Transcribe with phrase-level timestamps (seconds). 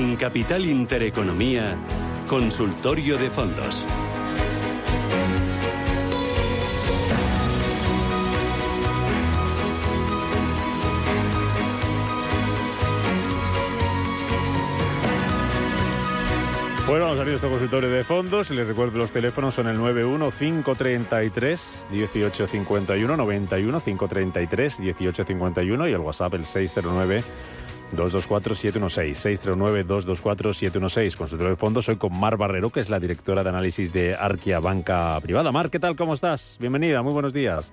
[0.00, 1.76] En Capital Intereconomía,
[2.26, 3.84] Consultorio de Fondos.
[16.86, 20.30] Bueno, vamos a abrir este consultorio de fondos les recuerdo los teléfonos son el 91
[20.30, 27.22] 533 1851 91 533 1851 y el WhatsApp el 609
[27.92, 33.00] 224 716 609 224 716 Consultorio de fondos, soy con Mar Barrero, que es la
[33.00, 35.52] directora de análisis de Arquia Banca Privada.
[35.52, 35.96] Mar, ¿qué tal?
[35.96, 36.56] ¿Cómo estás?
[36.60, 37.72] Bienvenida, muy buenos días.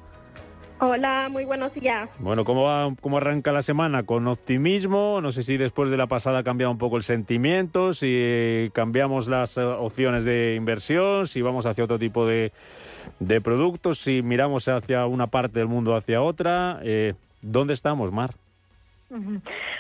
[0.80, 2.08] Hola, muy buenos días.
[2.20, 4.04] Bueno, ¿cómo, va, ¿cómo arranca la semana?
[4.04, 5.22] ¿Con optimismo?
[5.22, 9.28] No sé si después de la pasada ha cambiado un poco el sentimiento, si cambiamos
[9.28, 12.52] las eh, opciones de inversión, si vamos hacia otro tipo de,
[13.20, 16.80] de productos, si miramos hacia una parte del mundo hacia otra.
[16.84, 18.36] Eh, ¿Dónde estamos, Mar?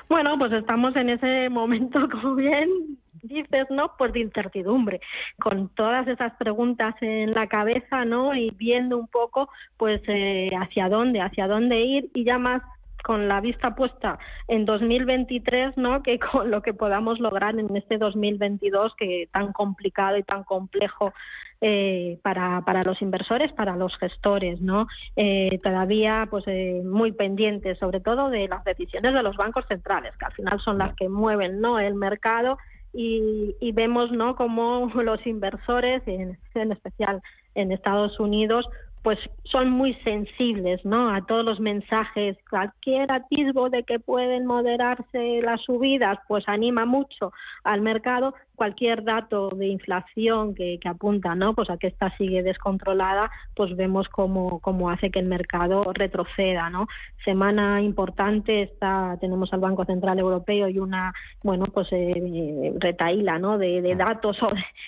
[0.09, 3.91] Bueno, pues estamos en ese momento, como bien dices, ¿no?
[3.97, 5.01] Pues de incertidumbre,
[5.39, 8.35] con todas esas preguntas en la cabeza, ¿no?
[8.35, 12.61] Y viendo un poco, pues, eh, hacia dónde, hacia dónde ir y ya más
[13.07, 14.19] con la vista puesta
[14.49, 16.03] en 2023, ¿no?
[16.03, 21.13] Que con lo que podamos lograr en este 2022 que tan complicado y tan complejo
[21.61, 24.87] eh, para, para los inversores, para los gestores, ¿no?
[25.15, 30.11] Eh, todavía, pues, eh, muy pendientes, sobre todo de las decisiones de los bancos centrales,
[30.17, 31.79] que al final son las que mueven, ¿no?
[31.79, 32.57] El mercado
[32.91, 34.35] y, vemos, ¿no?
[34.35, 36.37] Como los inversores, en
[36.73, 37.21] especial
[37.55, 38.67] en Estados Unidos,
[39.03, 41.09] pues son muy sensibles ¿no?
[41.09, 42.37] a todos los mensajes.
[42.49, 47.31] Cualquier atisbo de que pueden moderarse las subidas, pues anima mucho
[47.63, 48.33] al mercado.
[48.55, 51.53] Cualquier dato de inflación que, que apunta ¿no?
[51.53, 56.69] pues a que esta sigue descontrolada, pues vemos cómo, cómo hace que el mercado retroceda.
[56.69, 56.87] ¿no?
[57.23, 63.57] Semana importante, está, tenemos al Banco Central Europeo y una bueno pues eh, retaíla ¿no?
[63.57, 64.37] de, de datos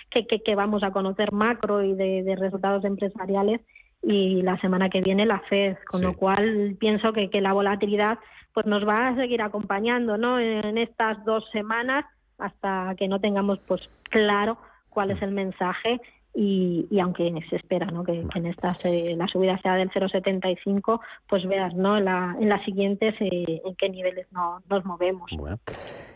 [0.09, 3.61] que, que, que, vamos a conocer macro y de, de resultados empresariales
[4.01, 8.19] y la semana que viene la FED, con lo cual pienso que, que, la volatilidad
[8.53, 10.39] pues nos va a seguir acompañando ¿no?
[10.39, 12.05] en estas dos semanas
[12.37, 14.57] hasta que no tengamos pues claro
[14.89, 15.99] cuál es el mensaje
[16.33, 18.03] y, y aunque se espera ¿no?
[18.03, 21.97] que, que en estas eh, la subida sea del 0,75 pues veas ¿no?
[21.97, 25.29] en, la, en las siguientes eh, en qué niveles no, nos movemos.
[25.35, 25.59] Bueno.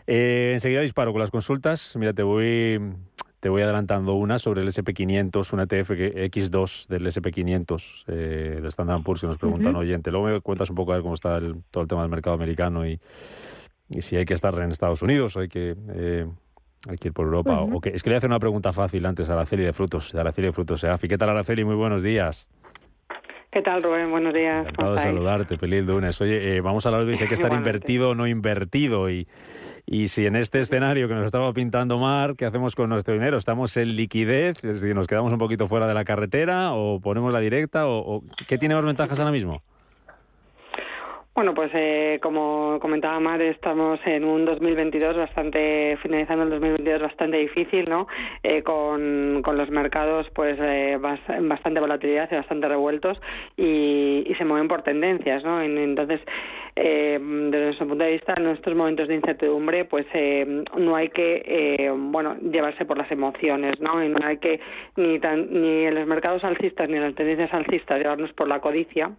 [0.06, 1.96] Eh, enseguida disparo con las consultas.
[1.96, 2.78] Mira, te voy
[3.44, 9.02] te voy adelantando una sobre el SP500, un ETF X2 del SP500 eh, del Standard
[9.02, 9.82] Poor's que nos preguntan uh -huh.
[9.82, 10.10] oyente.
[10.10, 12.36] Luego me cuentas un poco a ver cómo está el, todo el tema del mercado
[12.36, 12.98] americano y,
[13.90, 16.26] y, si hay que estar en Estados Unidos o hay que, eh,
[16.88, 17.60] hay que ir por Europa.
[17.60, 17.76] Uh -huh.
[17.76, 20.20] o que, es que le hacer una pregunta fácil antes a Araceli de Frutos, de
[20.20, 21.06] Araceli de Frutos EAFI.
[21.06, 21.66] ¿Qué tal Araceli?
[21.66, 22.48] Muy buenos días.
[23.54, 24.10] ¿Qué tal, Rubén?
[24.10, 24.62] Buenos días.
[24.62, 26.20] Encantado de saludarte, feliz lunes.
[26.20, 29.28] Oye, eh, vamos a hablar de si hay que estar invertido o no invertido y...
[29.86, 33.36] Y si en este escenario que nos estaba pintando Mar, ¿qué hacemos con nuestro dinero?
[33.36, 34.56] ¿Estamos en liquidez?
[34.64, 37.86] Es decir, ¿nos quedamos un poquito fuera de la carretera o ponemos la directa?
[37.86, 39.62] ¿O, o qué tiene más ventajas ahora mismo?
[41.34, 47.38] Bueno, pues eh, como comentaba Mar, estamos en un 2022 bastante, finalizando el 2022 bastante
[47.38, 48.06] difícil, ¿no?
[48.44, 53.20] Eh, con, con, los mercados pues eh, bastante volatilidad y bastante revueltos
[53.56, 55.60] y, y, se mueven por tendencias, ¿no?
[55.60, 56.20] Entonces,
[56.76, 61.08] eh, desde nuestro punto de vista, en estos momentos de incertidumbre, pues eh, no hay
[61.08, 64.04] que, eh, bueno, llevarse por las emociones, ¿no?
[64.04, 64.60] Y no hay que
[64.94, 68.60] ni, tan, ni en los mercados alcistas ni en las tendencias alcistas llevarnos por la
[68.60, 69.10] codicia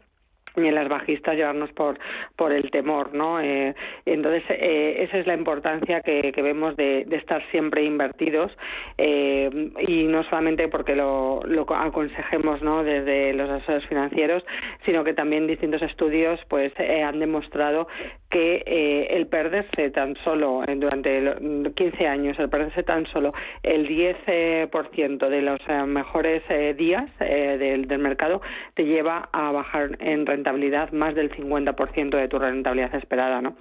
[0.57, 1.97] ni en las bajistas llevarnos por
[2.35, 7.05] por el temor no eh, entonces eh, esa es la importancia que, que vemos de,
[7.11, 8.51] estar siempre invertidos
[8.97, 14.43] eh, y no solamente porque lo, lo aconsejemos no desde los asesores financieros
[14.85, 17.87] sino que también distintos estudios pues eh, han demostrado
[18.35, 25.29] que eh, el perderse tan solo durante 15 años el perderse tan solo el 10%
[25.29, 26.43] de los mejores
[26.77, 28.41] días del, del mercado
[28.73, 33.55] te lleva a bajar en rentabilidad más del 50% de tu rentabilidad esperada, ¿no?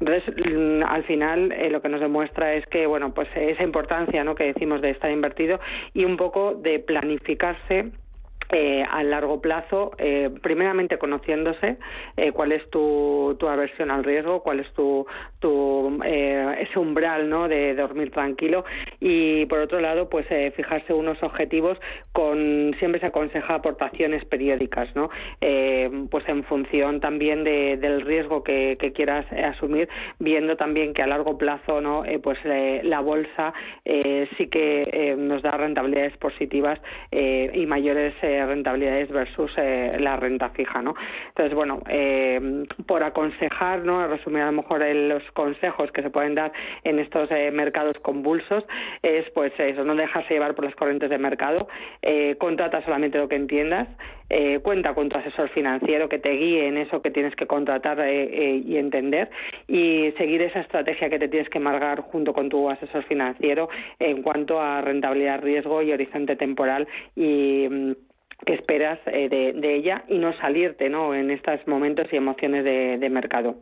[0.00, 0.34] Entonces,
[0.86, 4.34] al final eh, lo que nos demuestra es que, bueno, pues esa importancia, ¿no?
[4.34, 5.60] que decimos de estar invertido
[5.94, 7.90] y un poco de planificarse
[8.50, 11.76] eh, a largo plazo, eh, primeramente conociéndose
[12.16, 15.06] eh, cuál es tu, tu, aversión al riesgo, cuál es tu,
[15.40, 17.48] tu eh, ese umbral ¿no?
[17.48, 18.64] de dormir tranquilo
[19.00, 21.78] y por otro lado pues eh, fijarse unos objetivos
[22.12, 25.10] con siempre se aconseja aportaciones periódicas ¿no?
[25.40, 31.02] Eh, pues en función también de, del riesgo que, que, quieras asumir viendo también que
[31.02, 33.52] a largo plazo no pues la bolsa
[33.84, 36.80] sí que nos da rentabilidades positivas
[37.12, 38.14] y mayores
[38.46, 40.94] rentabilidades versus la renta fija, ¿no?
[41.28, 41.80] Entonces, bueno,
[42.86, 44.06] por aconsejar, ¿no?
[44.06, 46.52] Resumir a lo mejor los consejos que se pueden dar
[46.84, 48.64] en estos mercados convulsos
[49.02, 51.68] es, pues, eso, no dejarse llevar por las corrientes de mercado,
[52.38, 53.88] contrata solamente lo que entiendas,
[54.62, 58.76] cuenta con tu asesor financiero que te guíe en eso que tienes que contratar y
[58.76, 59.30] entender
[59.66, 63.68] y seguir esa estrategia que te tienes que marcar junto con tu asesor financiero
[63.98, 66.86] en cuanto a rentabilidad, riesgo y horizonte temporal
[67.16, 67.92] y mm,
[68.46, 71.14] que esperas eh, de, ella y no salirte ¿no?
[71.14, 73.56] en estos momentos y emociones de, mercado.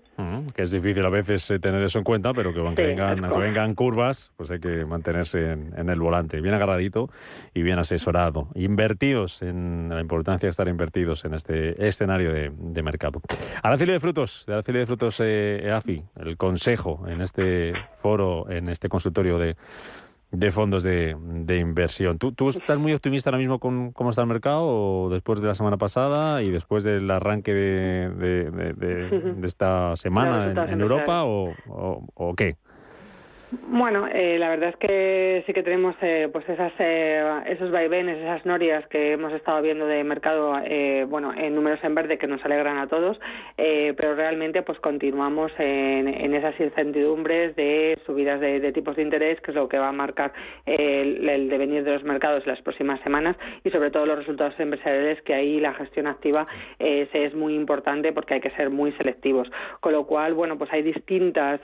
[0.55, 3.75] que es difícil a veces eh, tener eso en cuenta, pero que aunque, vengan, vengan
[3.75, 7.09] curvas, pues hay que mantenerse en, el volante, bien agarradito
[7.55, 8.49] y bien asesorado.
[8.55, 13.23] Invertidos, en la importancia de estar invertidos en este escenario de, de mercado.
[13.63, 18.69] Araceli de Frutos, de Araceli de Frutos eh, EAFI, el consejo en este foro, en
[18.69, 19.57] este consultorio de
[20.31, 22.19] de fondos de, de inversión.
[22.19, 25.47] ¿Tú, ¿Tú, estás muy optimista ahora mismo con cómo está el mercado o después de
[25.47, 31.55] la semana pasada y después del arranque de, de, de, esta semana en, Europa o,
[31.69, 32.57] o, qué?
[33.53, 38.19] Bueno, eh, la verdad es que sí que tenemos eh, pues esas, eh, esos vaivenes,
[38.19, 40.55] esas norias que hemos estado viendo de mercado,
[41.07, 43.21] bueno, en números en verde que nos alegran a todos,
[43.57, 49.55] pero realmente pues continuamos en, esas incertidumbres de subidas de, tipos de interés, que es
[49.55, 50.33] lo que va a marcar
[50.65, 55.23] el, devenir de los mercados en las próximas semanas y sobre todo los resultados empresariales,
[55.23, 56.47] que ahí la gestión activa
[56.79, 59.49] es muy importante porque hay que ser muy selectivos.
[59.81, 61.61] Con lo cual, bueno, pues hay distintas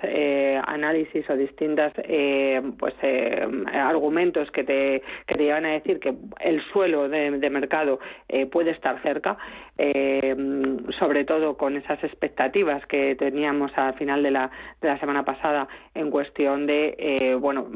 [0.66, 6.62] análisis o distintas eh, pues eh, argumentos que te, que llevan a decir que el
[6.72, 9.36] suelo de, mercado eh, puede estar cerca,
[10.98, 15.66] sobre todo con esas expectativas que teníamos al final de la, de la semana pasada
[15.94, 17.66] en cuestión de bueno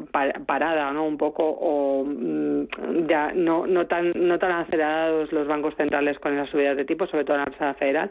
[0.47, 5.75] parada no un poco o mm, ya no no tan no tan acelerados los bancos
[5.77, 8.11] centrales con esas subidas de tipo sobre todo en la Reserva Federal.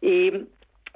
[0.00, 0.46] Y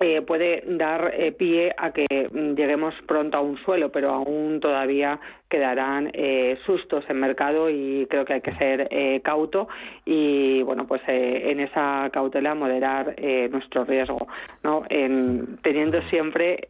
[0.00, 4.58] eh, puede dar eh, pie a que mm, lleguemos pronto a un suelo, pero aún
[4.58, 5.20] todavía
[5.50, 9.68] quedarán eh, sustos en mercado y creo que hay que ser eh, cauto
[10.06, 13.16] y bueno pues eh, en esa cautela moderar
[13.50, 14.28] nuestro riesgo
[14.62, 16.60] no en, teniendo siempre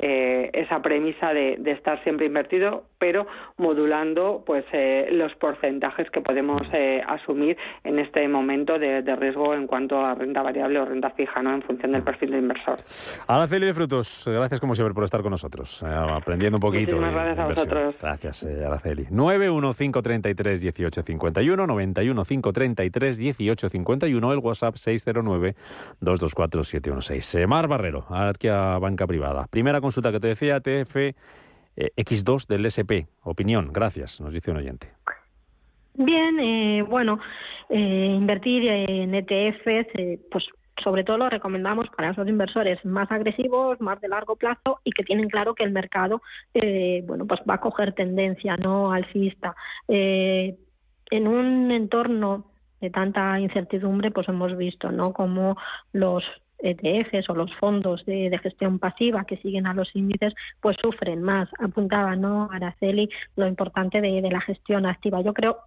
[0.53, 3.27] esa premisa de, estar siempre invertido pero
[3.59, 4.65] modulando pues
[5.13, 6.63] los porcentajes que podemos
[7.07, 11.55] asumir en este momento de, riesgo en cuanto a renta variable o renta fija no
[11.55, 12.79] en función del perfil del inversor.
[13.27, 15.83] Araceli de Frutos gracias como siempre por estar con nosotros.
[15.83, 17.95] Aprendiendo un poquito Muchísimas gracias a vosotros.
[18.01, 19.07] Gracias Araceli.
[19.11, 25.55] 91533 1851, 91533 1851, el WhatsApp 609
[26.01, 27.47] 224 716.
[27.47, 29.47] Mar Barrero, Arquia Banca Privada.
[29.51, 31.15] Primera consulta que te decía, TF eh,
[31.97, 33.09] X2 del SP.
[33.23, 34.89] Opinión, gracias, nos dice un oyente.
[35.95, 37.19] Bien, eh, bueno,
[37.69, 40.45] eh, invertir en ETFs, pues
[40.83, 45.05] sobre todo lo recomendamos para esos inversores más agresivos, más de largo plazo y que
[45.05, 46.23] tienen claro que el mercado
[46.55, 49.55] eh, bueno pues va a coger tendencia no alcista.
[49.89, 50.57] Eh,
[51.11, 52.47] en un entorno
[52.81, 55.57] de tanta incertidumbre, pues hemos visto no como
[55.93, 56.25] los
[56.63, 61.49] ETFs o los fondos de, gestión pasiva que siguen a los índices, pues sufren más.
[61.59, 65.21] Apuntaba, ¿no, Araceli, lo importante de, la gestión activa.
[65.23, 65.59] Yo creo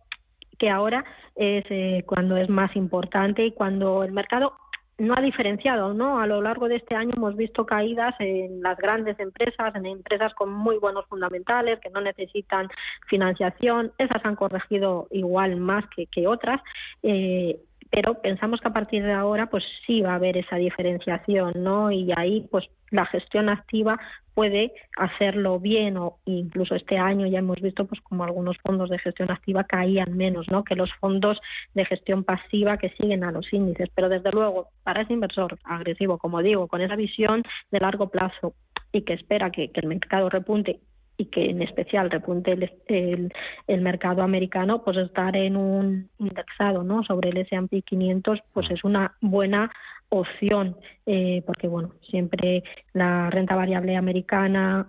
[0.58, 1.04] que ahora
[1.36, 4.54] es eh, cuando es más importante y cuando el mercado
[4.98, 6.20] no ha diferenciado, ¿no?
[6.20, 10.34] A lo largo de este año hemos visto caídas en las grandes empresas, en empresas
[10.36, 12.70] con muy buenos fundamentales, que no necesitan
[13.08, 13.92] financiación.
[13.98, 16.62] Esas han corregido igual más que, que otras.
[17.02, 17.60] Eh,
[17.94, 21.92] pero pensamos que a partir de ahora pues sí va a haber esa diferenciación, ¿no?
[21.92, 24.00] Y ahí pues la gestión activa
[24.34, 28.98] puede hacerlo bien o incluso este año ya hemos visto pues como algunos fondos de
[28.98, 30.64] gestión activa caían menos, ¿no?
[30.64, 31.40] que los fondos
[31.76, 36.18] de gestión pasiva que siguen a los índices, pero desde luego para ese inversor agresivo,
[36.18, 38.56] como digo, con esa visión de largo plazo
[38.92, 40.80] y que espera que el mercado repunte
[41.24, 42.52] y que en especial repunte
[42.88, 43.32] el,
[43.68, 47.04] el, mercado americano, pues estar en un indexado ¿no?
[47.04, 49.72] sobre el S&P 500 pues es una buena
[50.10, 50.76] opción,
[51.06, 52.64] eh, porque bueno, siempre
[52.94, 54.88] la renta variable americana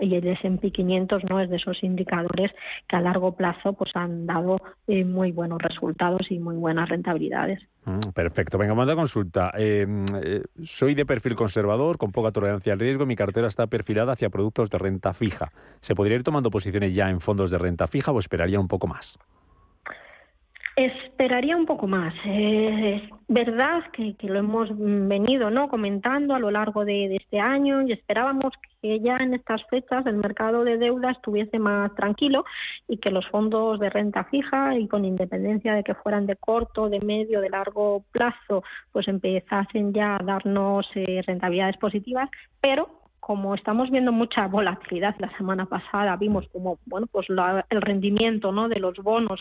[0.00, 2.52] y el S&P 500 no es de esos indicadores
[2.88, 7.60] que a largo plazo pues han dado eh, muy buenos resultados y muy buenas rentabilidades.
[7.84, 8.58] Mm, perfecto.
[8.58, 9.52] Venga, manda consulta.
[9.56, 13.06] Em, eh, soy de perfil conservador, con poca tolerancia al riesgo.
[13.06, 15.52] Mi cartera está perfilada hacia productos de renta fija.
[15.80, 18.86] ¿Se podría ir tomando posiciones ya en fondos de renta fija o esperaría un poco
[18.86, 19.18] más?
[20.76, 22.12] Esperaría un poco más.
[22.26, 27.92] es verdad que, lo hemos venido no comentando a lo largo de, este año y
[27.92, 28.52] esperábamos
[28.82, 32.44] que ya en estas fechas el mercado de deuda estuviese más tranquilo
[32.88, 36.90] y que los fondos de renta fija y con independencia de que fueran de corto,
[36.90, 42.28] de medio, de largo plazo, pues empezasen ya a darnos eh, rentabilidades positivas,
[42.60, 48.52] pero como estamos viendo mucha volatilidad la semana pasada vimos como bueno pues el rendimiento
[48.52, 49.40] no de los bonos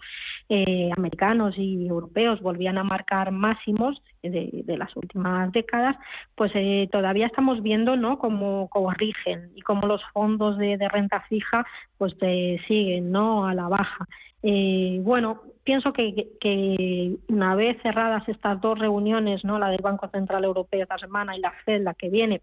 [0.50, 5.98] eh, americanos y europeos volvían a marcar máximos de, las últimas décadas
[6.34, 11.64] pues eh, todavía estamos viendo no cómo corrigen y cómo los fondos de, renta fija
[12.00, 14.08] pues eh, siguen no a la baja.
[14.42, 20.44] Bueno pienso que, que, una vez cerradas estas dos reuniones no la del Banco Central
[20.44, 22.42] Europeo esta semana y la Fed la que viene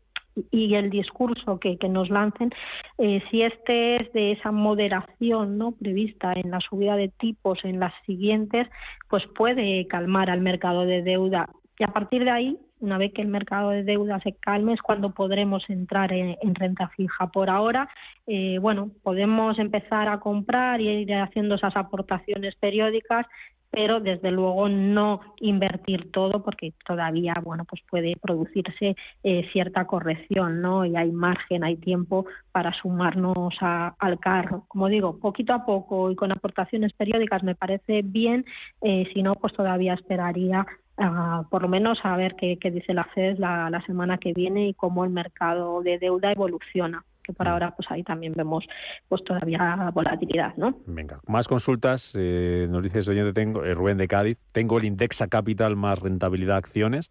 [0.51, 2.51] y el discurso que, nos lancen,
[2.99, 7.81] eh, si este es de esa moderación no prevista en la subida de tipos en
[7.81, 8.69] las siguientes,
[9.09, 11.49] pues puede calmar al mercado de deuda.
[11.79, 14.83] Y a partir de ahí, una vez que el mercado de deuda se calme, es
[14.83, 17.29] cuando podremos entrar en, renta fija.
[17.29, 17.89] Por ahora,
[18.27, 23.27] eh, bueno, podemos empezar a comprar y ir haciendo esas aportaciones periódicas
[23.73, 30.61] pero desde luego no invertir todo porque todavía bueno pues puede producirse eh, cierta corrección
[30.61, 34.65] no y hay margen hay tiempo para sumarnos al carro.
[34.69, 38.45] Como digo poquito a poco y con aportaciones periódicas me parece bien
[38.83, 40.67] eh, si no pues todavía esperaría
[40.99, 44.75] ah, por lo menos a ver qué, dice la FED la semana que viene y
[44.75, 48.65] cómo el mercado de deuda evoluciona que por ahora pues ahí también vemos
[49.09, 50.77] pues todavía volatilidad, ¿no?
[50.87, 55.29] Venga, más consultas, eh, nos dice el tengo, eh, Rubén de Cádiz, tengo el Indexa
[55.29, 57.11] Capital más rentabilidad acciones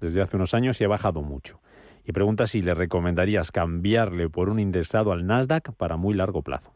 [0.00, 1.60] desde hace unos años y ha bajado mucho.
[2.04, 6.72] Y pregunta si le recomendarías cambiarle por un indexado al Nasdaq para muy largo plazo.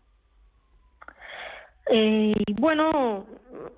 [1.93, 3.27] Eh, bueno,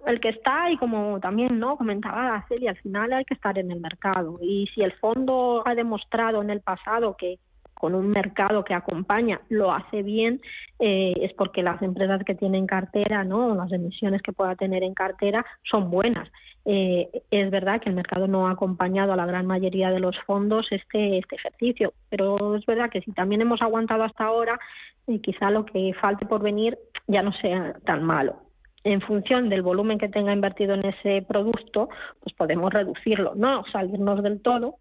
[0.07, 3.71] el que está y como también no comentaba Celia, al final hay que estar en
[3.71, 7.39] el mercado y si el fondo ha demostrado en el pasado que
[7.83, 10.41] con un mercado que acompaña lo hace bien,
[10.79, 13.57] eh, es porque las empresas que tienen cartera, ¿no?
[13.57, 16.29] las emisiones que pueda tener en cartera son buenas.
[16.65, 20.17] Eh, es verdad que el mercado no ha acompañado a la gran mayoría de los
[20.29, 24.61] fondos este, este ejercicio, pero es verdad que si también hemos aguantado hasta ahora,
[25.09, 28.37] eh, quizá lo que falte por venir ya no sea tan malo
[28.85, 31.89] en función del volumen que tenga invertido en ese producto,
[32.21, 34.77] pues podemos reducirlo, no salirnos del todo,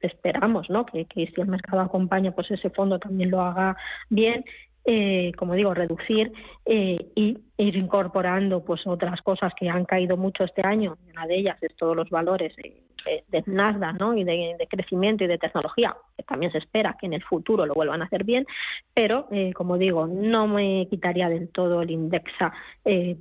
[0.00, 0.86] esperamos ¿no?
[0.86, 3.76] que, si el mercado acompaña, pues ese fondo también lo haga
[4.08, 4.44] bien
[4.86, 6.32] eh, como digo, reducir
[6.64, 10.96] eh, y ir incorporando pues otras cosas que han caído mucho este año.
[11.12, 14.16] Una de ellas es todos los valores de, Nasdaq ¿no?
[14.16, 17.74] y de, crecimiento y de tecnología, que también se espera que en el futuro lo
[17.74, 18.46] vuelvan a hacer bien,
[18.94, 22.52] pero eh, como digo, no me quitaría del todo el Indexa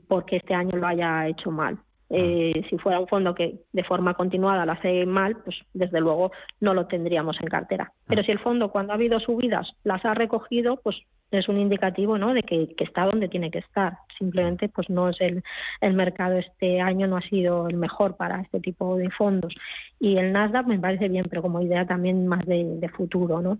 [0.07, 1.77] porque este año lo haya hecho mal.
[2.11, 6.31] Eh, si fuera un fondo que de forma continuada lo hace mal, pues desde luego
[6.59, 7.91] no lo tendríamos en cartera.
[8.07, 10.95] Pero si el fondo cuando ha habido subidas las ha recogido, pues
[11.31, 12.33] es un indicativo ¿no?
[12.33, 13.99] de que, está donde tiene que estar.
[14.17, 15.43] Simplemente pues no es el,
[15.81, 19.53] el mercado este año no ha sido el mejor para este tipo de fondos.
[19.99, 23.41] Y el Nasdaq me parece bien, pero como idea también más de, futuro.
[23.41, 23.59] ¿no?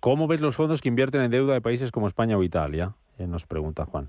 [0.00, 2.94] ¿Cómo ves los fondos que invierten en deuda de países como España o Italia?
[3.18, 4.08] Eh, nos pregunta Juan.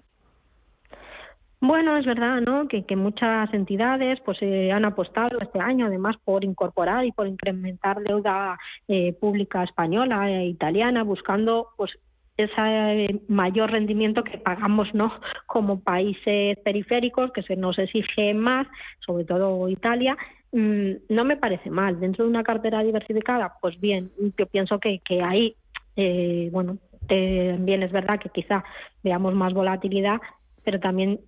[1.62, 2.68] Bueno, es verdad, ¿no?
[2.68, 8.02] Que, muchas entidades pues eh, han apostado este año, además, por incorporar y por incrementar
[8.02, 8.58] deuda
[8.88, 11.92] eh, pública española e italiana, buscando pues
[12.38, 15.12] ese mayor rendimiento que pagamos no
[15.46, 18.68] como países periféricos que se nos exige más
[19.06, 20.18] sobre todo Italia.
[20.52, 22.00] Mm, no me parece mal.
[22.00, 25.56] Dentro de una cartera diversificada pues bien yo pienso que, que ahí
[25.96, 28.66] eh, bueno también es verdad que quizá
[29.04, 30.20] veamos más volatilidad
[30.64, 31.20] pero también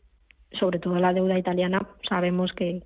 [0.52, 2.82] sobre todo la deuda italiana, sabemos que,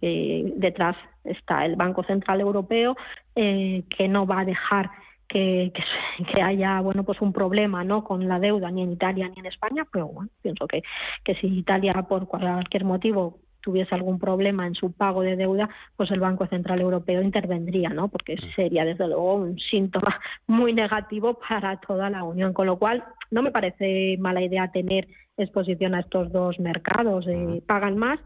[0.55, 2.95] detrás está el Banco Central Europeo,
[3.35, 4.89] eh, que no va a dejar
[5.27, 5.71] que,
[6.33, 9.45] que, haya bueno pues un problema no con la deuda ni en Italia ni en
[9.45, 10.81] España, pero bueno, pienso que,
[11.23, 16.11] que si Italia por cualquier motivo tuviese algún problema en su pago de deuda, pues
[16.11, 18.07] el Banco Central Europeo intervendría, ¿no?
[18.07, 18.55] Porque mm.
[18.55, 23.41] sería desde luego un síntoma muy negativo para toda la Unión, con lo cual no
[23.41, 25.07] me parece mala idea tener
[25.43, 27.25] exposición a estos dos mercados.
[27.27, 28.19] Eh, pagan más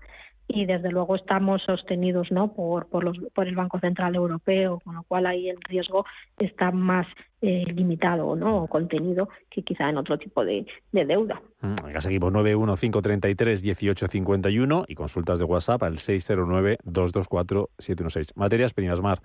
[0.47, 4.93] y desde luego estamos sostenidos no por por, los, por el Banco Central Europeo con
[4.95, 6.05] lo cual ahí el riesgo
[6.37, 7.07] está más
[7.41, 11.41] eh, limitado no o contenido que quizá en otro tipo de, deuda.
[11.61, 19.21] Mm, seguimos 915331851 y consultas de WhatsApp al 609224716 materias primas mar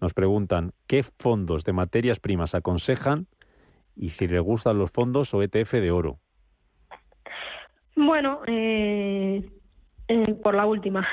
[0.00, 3.26] nos preguntan qué fondos de materias primas aconsejan
[3.94, 6.18] y si les gustan los fondos o ETF de oro
[7.96, 9.42] bueno, eh,
[10.08, 11.06] Eh, por la última.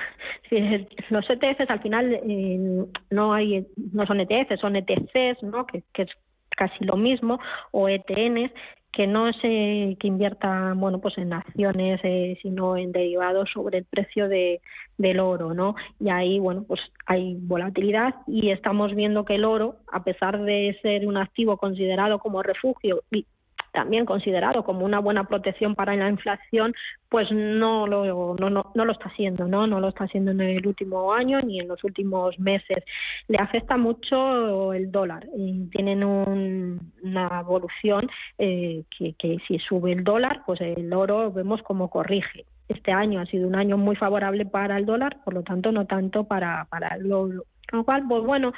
[1.10, 5.66] los ETFs al final eh, no hay no son ETFs, son ETCs, ¿no?
[5.66, 6.10] Que, es
[6.56, 7.40] casi lo mismo,
[7.72, 8.52] o ETNs,
[8.92, 13.86] que no se que invierta bueno pues en acciones eh, sino en derivados sobre el
[13.86, 14.62] precio de,
[15.00, 19.78] del oro no y ahí bueno pues hay volatilidad y estamos viendo que el oro
[19.92, 23.26] a pesar de ser un activo considerado como refugio y
[23.74, 26.74] también considerado como una buena protección para la inflación,
[27.10, 29.68] pues no lo, no, no, no lo está haciendo, ¿no?
[29.68, 32.84] No lo está haciendo en el último año ni en los últimos meses.
[33.28, 35.26] Le afecta mucho el dólar.
[35.36, 41.90] Y tienen una evolución eh, que, si sube el dólar, pues el oro vemos como
[41.90, 45.72] corrige este año ha sido un año muy favorable para el dólar, por lo tanto
[45.72, 47.44] no tanto para, para el oro.
[47.70, 48.54] Con lo cual, pues bueno,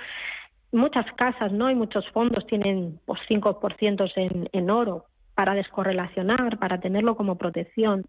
[0.75, 1.69] muchas casas ¿no?
[1.71, 8.05] y muchos fondos tienen pues, 5% en, en oro para descorrelacionar, para tenerlo como protección.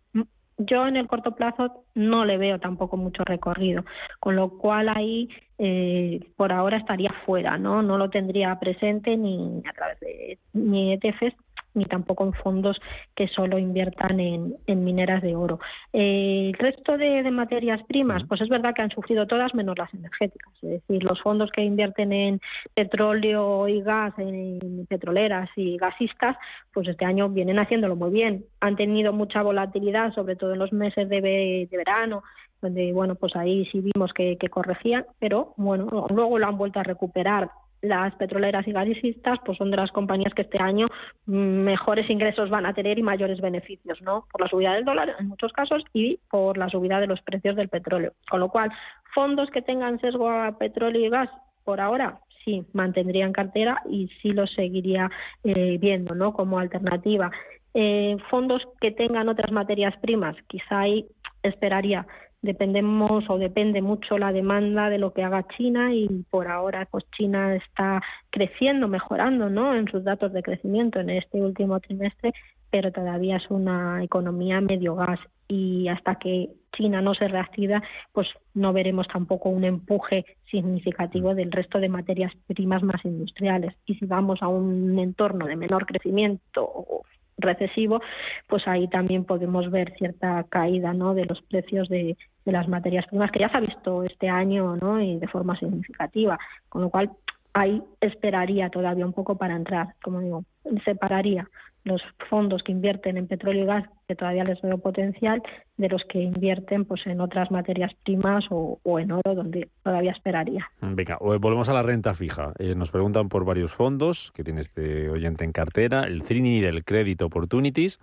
[0.58, 3.85] Yo en el corto plazo no le veo tampoco mucho recorrido,
[4.20, 7.82] con lo cual ahí eh, por ahora estaría fuera, ¿no?
[7.82, 11.35] No lo tendría presente ni a través de ni ETFs
[11.76, 12.80] ni tampoco en fondos
[13.14, 15.61] que solo inviertan en, mineras de oro.
[15.92, 19.92] Eh, el resto de, materias primas, pues es verdad que han sufrido todas menos las
[19.92, 20.52] energéticas.
[20.62, 22.40] Es decir, los fondos que invierten en
[22.75, 26.37] petróleo y gas, en petroleras y gasistas,
[26.73, 28.45] pues este año vienen haciéndolo muy bien.
[28.61, 32.23] Han tenido mucha volatilidad, sobre todo en los meses de, de verano
[32.62, 36.80] donde bueno pues ahí sí vimos que, que corregían pero bueno luego lo han vuelto
[36.80, 37.50] a recuperar
[37.83, 40.88] las petroleras y gasistas pues son de las compañías que este año
[41.26, 44.26] mejores ingresos van a tener y mayores beneficios, ¿no?
[44.30, 47.56] Por la subida del dólar en muchos casos y por la subida de los precios
[47.56, 48.12] del petróleo.
[48.30, 48.71] Con lo cual,
[49.14, 51.30] fondos que tengan sesgo a petróleo y gas
[51.64, 55.11] por ahora sí mantendrían cartera y sí los seguiría
[55.45, 56.33] eh, viendo, ¿no?
[56.33, 57.30] Como alternativa.
[57.75, 61.06] Eh, fondos que tengan otras materias primas, quizá ahí
[61.42, 62.06] esperaría
[62.47, 67.05] dependemos o depende mucho la demanda de lo que haga China y por ahora pues
[67.11, 68.00] China está
[68.31, 69.75] creciendo, mejorando, ¿no?
[69.76, 72.33] En sus datos de crecimiento en este último trimestre,
[72.71, 78.29] pero todavía es una economía medio gas y hasta que China no se reactiva, pues
[78.55, 83.75] no veremos tampoco un empuje significativo del resto de materias primas más industriales.
[83.87, 87.02] Y si vamos a un entorno de menor crecimiento
[87.38, 88.00] recesivo,
[88.46, 91.14] pues ahí también podemos ver cierta caída ¿no?
[91.14, 94.76] de los precios de, de las materias primas que ya se ha visto este año
[94.76, 95.00] ¿no?
[95.00, 97.10] y de forma significativa, con lo cual
[97.52, 100.44] ahí esperaría todavía un poco para entrar, como digo,
[100.84, 101.49] separaría
[101.86, 105.40] los fondos que invierten en petróleo y gas, que todavía les veo potencial,
[105.76, 110.68] de los que invierten pues en otras materias primas o, en oro, donde todavía esperaría.
[110.80, 112.52] Venga, volvemos a la renta fija.
[112.58, 116.84] Eh, nos preguntan por varios fondos que tiene este oyente en cartera, el Trinity del
[116.84, 118.00] Credit Opportunities,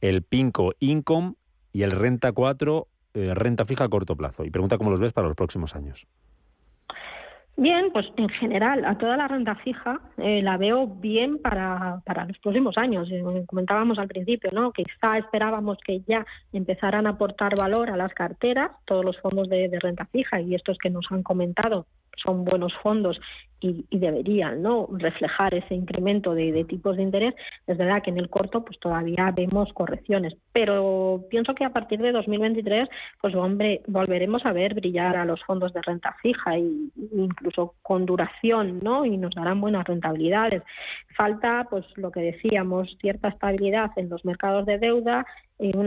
[0.00, 1.34] el Pinco Income
[1.72, 4.44] y el Renta 4, eh, renta fija a corto plazo.
[4.44, 6.06] Y pregunta cómo los ves para los próximos años.
[7.60, 12.24] Bien, pues en general, a toda la renta fija eh, la veo bien para, para
[12.24, 13.08] los próximos años.
[13.10, 14.70] Eh, comentábamos al principio, ¿no?
[14.70, 19.68] Quizá esperábamos que ya empezaran a aportar valor a las carteras, todos los fondos de,
[19.68, 21.86] de renta fija y estos que nos han comentado
[22.22, 23.18] son buenos fondos
[23.60, 27.34] y, deberían no reflejar ese incremento de, tipos de interés
[27.66, 30.34] es verdad que en el corto pues todavía vemos correcciones.
[30.52, 32.88] Pero pienso que a partir de 2023
[33.20, 38.06] pues hombre volveremos a ver brillar a los fondos de renta fija y incluso con
[38.06, 40.62] duración no y nos darán buenas rentabilidades.
[41.16, 45.26] Falta pues lo que decíamos cierta estabilidad en los mercados de deuda
[45.58, 45.86] un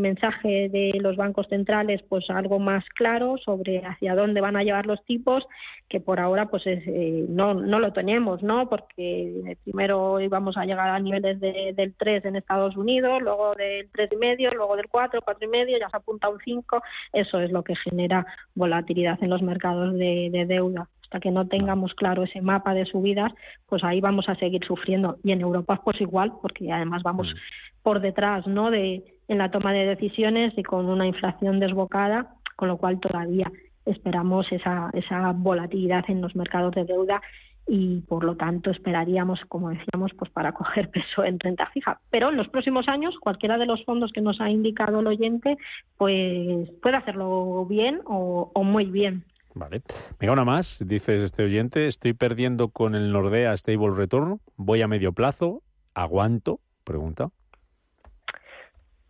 [0.00, 4.86] mensaje de los bancos centrales pues algo más claro sobre hacia dónde van a llevar
[4.86, 5.46] los tipos
[5.88, 10.90] que por ahora pues eh, no, no lo tenemos no porque primero íbamos a llegar
[10.90, 15.22] a niveles del 3 en Estados Unidos luego del tres y medio luego del 4
[15.22, 16.82] cuatro y medio ya se apunta un 5
[17.14, 20.88] eso es lo que genera volatilidad en los mercados de, deuda.
[21.02, 23.32] Hasta que no tengamos claro ese mapa de subidas,
[23.66, 25.18] pues ahí vamos a seguir sufriendo.
[25.24, 28.70] Y en Europa, pues igual, porque además vamos mm por detrás ¿no?
[28.70, 33.50] de, en la toma de decisiones y con una inflación desbocada, con lo cual todavía
[33.86, 34.90] esperamos esa,
[35.34, 37.20] volatilidad en los mercados de deuda
[37.66, 42.00] y por lo tanto esperaríamos, como decíamos, pues para coger peso en renta fija.
[42.10, 45.56] Pero en los próximos años, cualquiera de los fondos que nos ha indicado el oyente,
[45.96, 49.24] pues puede hacerlo bien o, o muy bien.
[49.54, 49.82] Vale.
[50.18, 54.88] Venga, una más, dices este oyente, estoy perdiendo con el Nordea Stable Return, voy a
[54.88, 55.62] medio plazo,
[55.94, 57.30] aguanto, pregunta.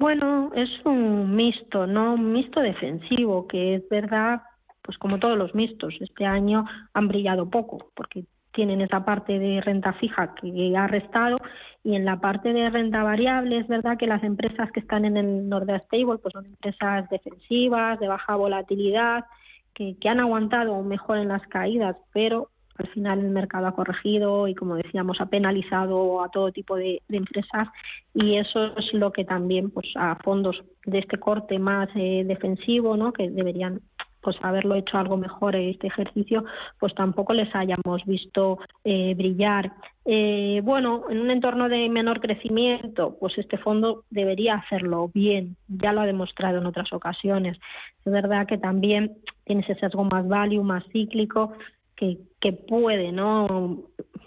[0.00, 2.14] Bueno, es un mixto, ¿no?
[2.14, 4.40] Un mixto defensivo, que es verdad,
[4.80, 9.60] pues como todos los mixtos, este año han brillado poco, porque tienen esa parte de
[9.60, 11.36] renta fija que ha restado
[11.84, 15.18] y en la parte de renta variable es verdad que las empresas que están en
[15.18, 19.26] el Nordea Stable pues son empresas defensivas, de baja volatilidad,
[19.74, 22.48] que, que han aguantado mejor en las caídas, pero
[22.80, 27.02] al final el mercado ha corregido y, como decíamos, ha penalizado a todo tipo de,
[27.08, 27.68] empresas
[28.14, 32.96] y eso es lo que también pues a fondos de este corte más eh, defensivo,
[32.96, 33.12] ¿no?
[33.12, 33.80] que deberían
[34.22, 36.44] pues haberlo hecho algo mejor este ejercicio,
[36.78, 39.72] pues tampoco les hayamos visto eh, brillar.
[40.04, 45.92] Eh, bueno, en un entorno de menor crecimiento, pues este fondo debería hacerlo bien, ya
[45.92, 47.58] lo ha demostrado en otras ocasiones.
[48.04, 51.52] Es verdad que también tiene ese sesgo más value, más cíclico,
[52.00, 53.82] que, puede no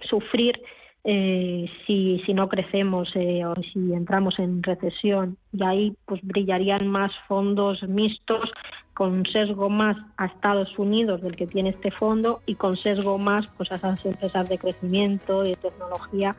[0.07, 0.61] sufrir
[1.03, 5.37] eh, si, si no crecemos eh, o si entramos en recesión.
[5.51, 8.49] Y ahí pues brillarían más fondos mixtos
[8.93, 13.45] con sesgo más a Estados Unidos del que tiene este fondo y con sesgo más
[13.57, 16.35] pues a esas empresas de crecimiento de tecnología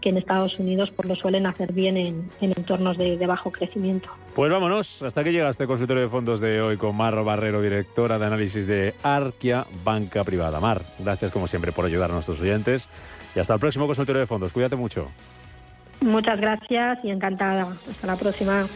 [0.00, 4.08] que en Estados Unidos pues lo suelen hacer bien en, entornos de, de, bajo crecimiento.
[4.34, 8.18] Pues vámonos, hasta que llega este consultorio de fondos de hoy con Mar Barrero, directora
[8.18, 10.60] de análisis de Arquia Banca Privada.
[10.60, 12.88] Mar, gracias como siempre por ayudar a nuestros oyentes
[13.34, 14.52] y hasta el próximo consultorio de fondos.
[14.52, 15.08] Cuídate mucho.
[16.00, 17.62] Muchas gracias y encantada.
[17.62, 18.66] Hasta la próxima.